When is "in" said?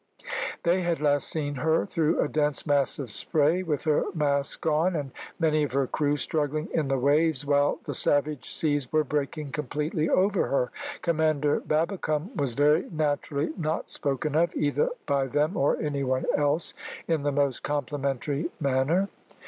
6.73-6.87, 17.07-17.21